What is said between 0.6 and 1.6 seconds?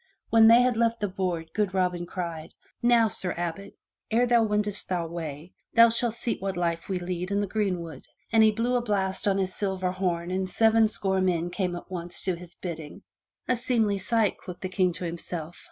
had left the board,